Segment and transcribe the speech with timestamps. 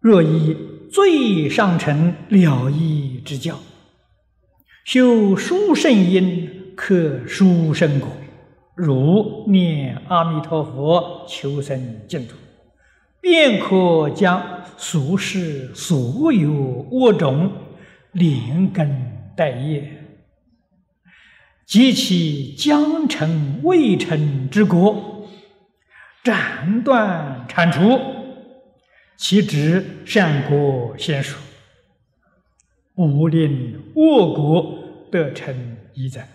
[0.00, 0.56] 若以
[0.92, 3.58] 最上乘了义之教，
[4.84, 8.08] 修殊胜因，克殊胜果，
[8.74, 12.36] 如念阿弥陀佛，求生净土，
[13.20, 17.50] 便可将俗世所有恶种
[18.12, 18.88] 连根
[19.36, 19.94] 带叶。
[21.66, 25.28] 及其将成未成之国，
[26.24, 28.00] 斩断铲除，
[29.18, 31.36] 其之善果先熟，
[32.94, 36.26] 不令恶果得成一在。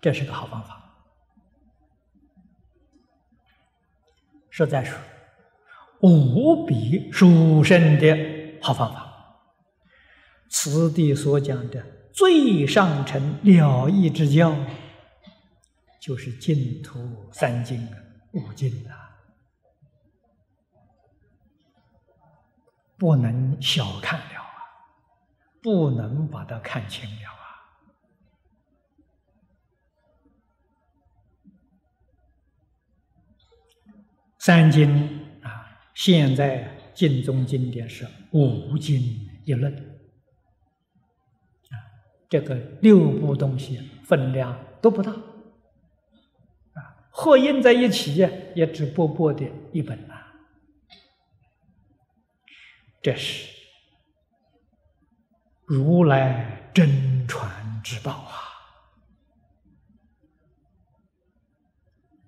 [0.00, 0.94] 这是个好方法，
[4.48, 4.96] 实在是
[6.00, 8.16] 无比殊胜的
[8.62, 9.06] 好方法。
[10.48, 14.56] 此地所讲的最上乘了义之教，
[16.00, 17.86] 就是净土三经
[18.32, 19.18] 五经啊，
[22.96, 24.62] 不能小看了啊，
[25.62, 27.40] 不能把它看轻了啊。
[34.38, 39.00] 三经啊，现在净宗经典是五经
[39.44, 39.74] 一论
[41.70, 41.74] 啊。
[42.28, 45.12] 这个六部东西分量都不大，
[47.10, 50.14] 合印在一起呀，也只薄薄的一本呐。
[53.02, 53.48] 这是
[55.66, 58.36] 如来真传之宝啊！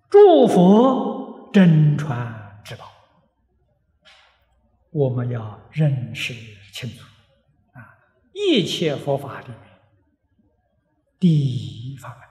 [0.09, 2.91] 诸佛真传之宝，
[4.91, 6.35] 我们要认识
[6.73, 7.05] 清楚
[7.73, 7.99] 啊！
[8.33, 9.59] 一切佛法里面。
[11.19, 12.29] 第一法门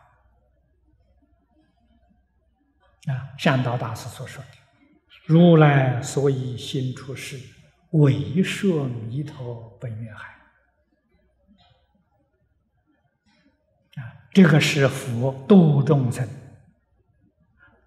[3.08, 4.50] 啊，善导大师所说的
[5.26, 7.40] “如来所以心出世，
[7.92, 10.36] 为说弥陀本愿海”，
[14.02, 16.28] 啊，这个是佛度众生、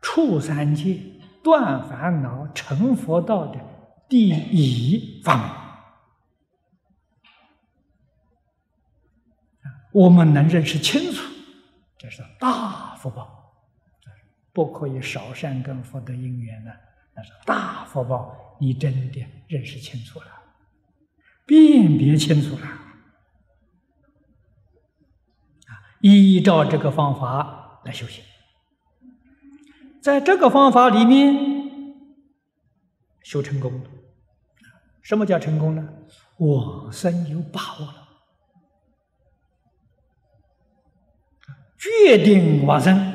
[0.00, 0.98] 处三界、
[1.42, 3.60] 断烦恼、成佛道的
[4.08, 5.36] 第一法。
[5.36, 5.64] 门。
[9.92, 11.22] 我们能认识清楚，
[11.96, 13.43] 这是大福报，
[14.54, 16.70] 不可以少善根福德因缘呢。
[17.14, 20.26] 那是大福报，你真的认识清楚了，
[21.44, 22.66] 辨别清楚了，
[25.66, 25.70] 啊，
[26.00, 28.24] 依照这个方法来修行，
[30.00, 31.36] 在这个方法里面
[33.22, 33.90] 修成功了。
[35.02, 35.88] 什么叫成功呢？
[36.38, 38.08] 往生有把握了。
[41.78, 43.13] 决定往生，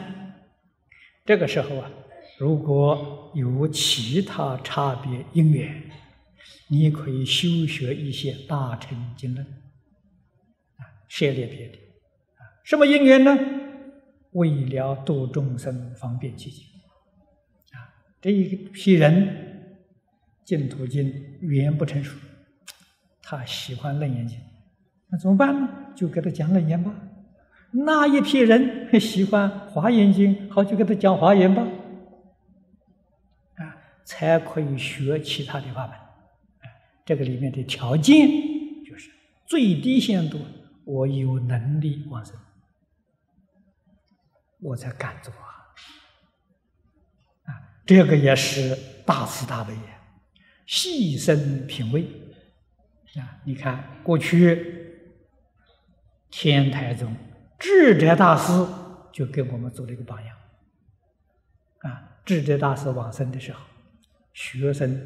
[1.29, 1.91] 这个时候啊，
[2.39, 5.79] 如果有其他差别因缘，
[6.69, 11.75] 你可以修学一些大乘经论，啊，涉猎别的，
[12.39, 13.37] 啊，什么因缘呢？
[14.31, 16.65] 为了度众生方便起见，
[17.77, 19.77] 啊，这一批人
[20.43, 22.17] 净土经语言不成熟，
[23.21, 24.39] 他喜欢楞严经，
[25.11, 25.93] 那怎么办呢？
[25.95, 26.91] 就给他讲楞严吧。
[27.71, 31.61] 那一批人 喜欢华严经，好就给他讲华严吧，
[33.55, 35.95] 啊，才可以学其他的法门。
[37.05, 38.27] 这个里面的条件
[38.83, 39.11] 就是
[39.45, 40.39] 最低限度，
[40.83, 42.35] 我有能力往生，
[44.61, 45.69] 我才敢做啊。
[47.45, 47.53] 啊，
[47.85, 48.75] 这个也是
[49.05, 50.01] 大慈大悲呀，
[50.65, 52.01] 细生品味
[53.15, 53.41] 啊。
[53.43, 55.03] 你看过去
[56.31, 57.15] 天台宗。
[57.59, 58.53] 智者大师
[59.11, 60.35] 就给我们做了一个榜样，
[61.79, 63.59] 啊，智者大师往生的时候，
[64.33, 64.97] 学生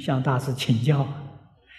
[0.00, 1.06] 向大师请教：“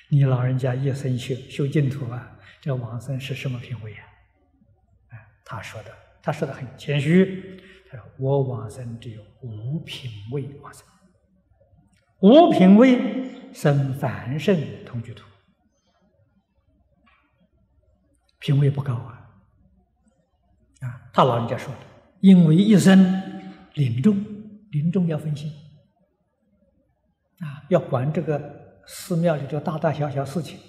[0.10, 4.04] 你老人家一生修修净土啊，这往生是什么品位呀？”
[5.10, 7.60] 啊，他说的，他说的很谦虚，
[7.90, 10.86] 他说：“我往生只有五品位往生，
[12.20, 14.56] 五品位生凡圣
[14.86, 15.26] 同居土，
[18.38, 19.22] 品位不高啊。”
[20.84, 21.80] 啊，他老人家说的，
[22.20, 23.00] 因为一生
[23.76, 24.22] 临终，
[24.72, 25.50] 临终要分心，
[27.40, 30.60] 啊，要管这个寺庙里头大大小小事情，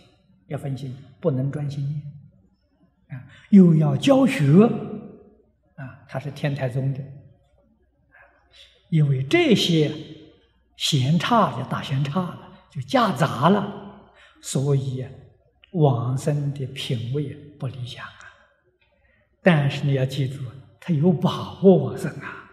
[0.47, 1.85] 要分心，不能专心
[3.09, 4.45] 念，啊，又要教学，
[5.75, 7.01] 啊，他是天台宗的，
[8.91, 9.91] 因为这些
[10.77, 15.05] 闲差就大闲差了，就夹杂了，所以
[15.73, 18.07] 往生的品位不理想。
[19.45, 20.41] 但是你要记住，
[20.81, 22.51] 他有把握往生啊！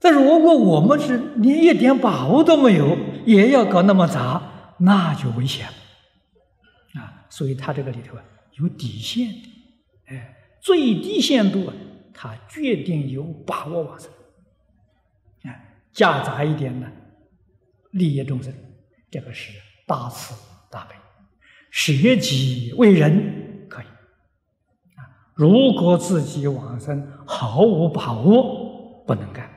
[0.00, 7.26] 但如果我们是连一点把握都没有，也要搞那么杂，那就危险了啊！
[7.30, 8.24] 所以他这个里头啊
[8.54, 9.48] 有底线的，
[10.06, 11.74] 哎，最低限度啊，
[12.12, 14.10] 他决定有把握往生。
[15.44, 16.90] 哎，夹杂一点呢，
[17.92, 18.52] 利益众生，
[19.12, 19.52] 这个是
[19.86, 20.34] 大慈
[20.72, 20.96] 大悲，
[21.70, 23.44] 舍己为人。
[25.36, 29.46] 如果自己往生毫无把握，不能干。《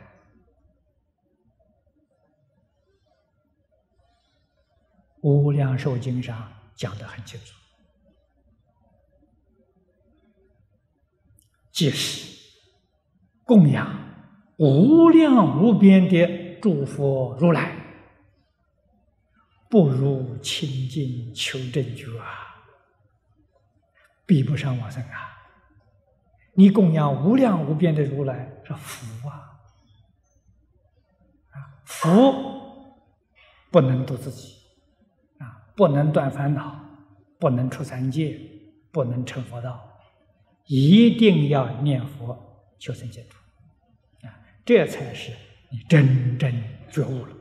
[5.22, 7.54] 无量寿经》上讲的很清楚，
[11.72, 12.54] 即使
[13.46, 13.90] 供养
[14.58, 17.74] 无量无边的诸佛如来，
[19.70, 22.66] 不如清净求正觉啊，
[24.25, 25.38] 比不上往生啊！
[26.60, 29.56] 你供养无量无边的如来是福啊，
[31.52, 32.12] 啊，福
[33.72, 34.58] 不能度自己。
[35.38, 36.78] 啊不能断烦恼，
[37.40, 38.38] 不能出三界，
[38.92, 39.82] 不能成佛道，
[40.66, 42.38] 一定要念佛
[42.78, 44.36] 求生净土，啊，
[44.66, 45.32] 这才是
[45.72, 46.52] 你真正
[46.92, 47.34] 觉悟了，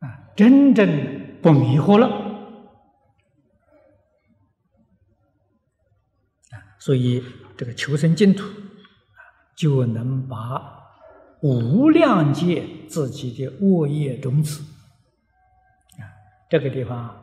[0.00, 2.27] 啊，真正不迷惑了，
[6.78, 7.22] 所以
[7.56, 9.20] 这个求生净土，啊，
[9.56, 10.80] 就能把
[11.42, 14.62] 无量界自己的恶业种子
[15.98, 16.02] 啊。
[16.48, 17.14] 这个地方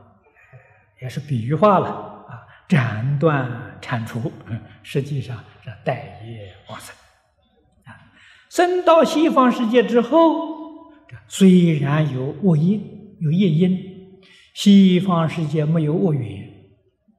[1.02, 4.32] 也是比喻化了啊，斩断铲除，
[4.84, 6.96] 实际上是待业往生
[7.86, 7.96] 啊。
[8.50, 10.92] 生到西方世界之后，
[11.28, 13.78] 虽然有恶因，有业因，
[14.54, 16.50] 西方世界没有恶缘。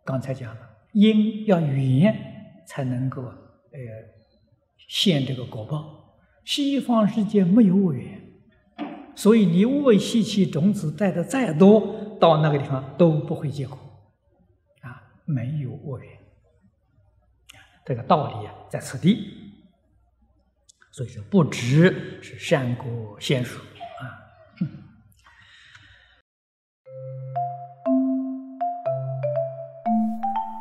[0.04, 0.60] 刚才讲了，
[0.96, 3.78] 因要缘才能够呃
[4.88, 8.22] 现这个果报，西方世界没有恶缘。
[9.14, 13.76] 所以你恶习气种子带的再多，到那个地方都不会结果，
[14.80, 16.10] 啊，没有恶缘，
[17.84, 19.34] 这个道理啊在此地。
[20.92, 23.60] 所以说，不知是善果先熟